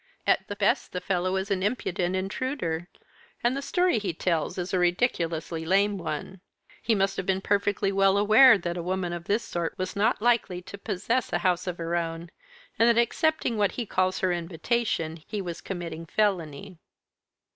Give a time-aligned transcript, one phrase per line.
[0.25, 2.87] At the best the fellow is an impudent intruder,
[3.43, 6.41] and the story he tells is a ridiculously lame one.
[6.81, 10.19] He must have been perfectly well aware that a woman of this sort was not
[10.19, 12.31] likely to possess a house of her own,
[12.79, 16.79] and that accepting what he calls her invitation he was committing felony."